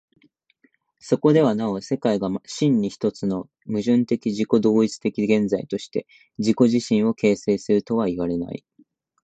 [0.97, 6.07] そこではなお世界が真に一つの矛盾的自己同一的現在として
[6.39, 8.65] 自己自身を形成するとはいわれない。